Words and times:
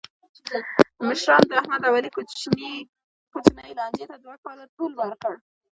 مشرانو 1.07 1.47
د 1.49 1.53
احمد 1.61 1.81
او 1.87 1.93
علي 1.97 2.09
کوچنۍ 2.15 2.73
لانجې 3.77 4.05
ته 4.11 4.15
دوه 4.23 4.35
کاله 4.43 4.63
طول 4.75 4.91
ورکړ. 5.01 5.33